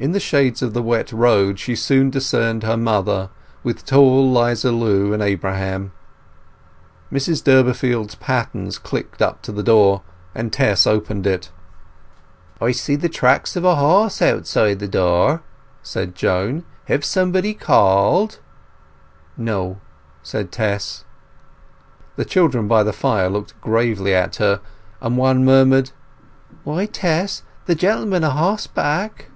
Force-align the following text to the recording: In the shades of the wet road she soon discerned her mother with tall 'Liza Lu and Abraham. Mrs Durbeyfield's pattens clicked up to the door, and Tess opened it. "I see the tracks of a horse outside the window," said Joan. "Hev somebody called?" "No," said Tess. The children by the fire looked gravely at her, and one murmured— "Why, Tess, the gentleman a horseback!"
In 0.00 0.12
the 0.12 0.18
shades 0.18 0.62
of 0.62 0.72
the 0.72 0.80
wet 0.82 1.12
road 1.12 1.58
she 1.58 1.76
soon 1.76 2.08
discerned 2.08 2.62
her 2.62 2.78
mother 2.78 3.28
with 3.62 3.84
tall 3.84 4.32
'Liza 4.32 4.72
Lu 4.72 5.12
and 5.12 5.22
Abraham. 5.22 5.92
Mrs 7.12 7.44
Durbeyfield's 7.44 8.14
pattens 8.14 8.78
clicked 8.78 9.20
up 9.20 9.42
to 9.42 9.52
the 9.52 9.62
door, 9.62 10.00
and 10.34 10.50
Tess 10.54 10.86
opened 10.86 11.26
it. 11.26 11.50
"I 12.62 12.72
see 12.72 12.96
the 12.96 13.10
tracks 13.10 13.56
of 13.56 13.64
a 13.66 13.74
horse 13.74 14.22
outside 14.22 14.78
the 14.78 14.84
window," 14.86 15.42
said 15.82 16.14
Joan. 16.14 16.64
"Hev 16.86 17.04
somebody 17.04 17.52
called?" 17.52 18.38
"No," 19.36 19.82
said 20.22 20.50
Tess. 20.50 21.04
The 22.16 22.24
children 22.24 22.66
by 22.66 22.84
the 22.84 22.94
fire 22.94 23.28
looked 23.28 23.60
gravely 23.60 24.14
at 24.14 24.36
her, 24.36 24.62
and 25.02 25.18
one 25.18 25.44
murmured— 25.44 25.90
"Why, 26.64 26.86
Tess, 26.86 27.42
the 27.66 27.74
gentleman 27.74 28.24
a 28.24 28.30
horseback!" 28.30 29.26